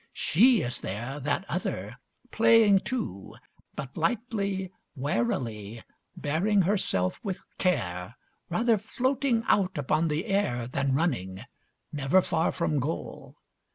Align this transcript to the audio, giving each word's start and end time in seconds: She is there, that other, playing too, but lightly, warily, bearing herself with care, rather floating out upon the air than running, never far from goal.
She 0.13 0.63
is 0.63 0.79
there, 0.79 1.19
that 1.19 1.45
other, 1.47 1.95
playing 2.31 2.79
too, 2.79 3.35
but 3.75 3.95
lightly, 3.95 4.71
warily, 4.95 5.83
bearing 6.17 6.63
herself 6.63 7.19
with 7.23 7.43
care, 7.59 8.15
rather 8.49 8.79
floating 8.79 9.43
out 9.45 9.77
upon 9.77 10.07
the 10.07 10.25
air 10.25 10.65
than 10.67 10.95
running, 10.95 11.43
never 11.93 12.19
far 12.23 12.51
from 12.51 12.79
goal. 12.79 13.35